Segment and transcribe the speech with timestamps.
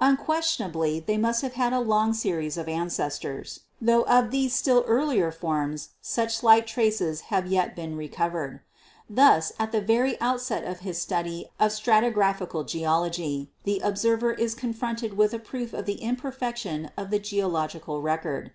[0.00, 4.54] Unquesti.anably they must have had a long series 212 GEOLOGY of ancestors, tho of these
[4.54, 8.60] still earlier forms such slight traces have yet been recovered.
[9.10, 14.72] Thus, at the very outset of his study of stratigraphical geology, the observer is con
[14.72, 18.52] fronted with a proof of the imperfection of the geological record.